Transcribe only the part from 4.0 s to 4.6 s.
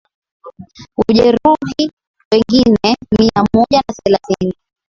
thelathini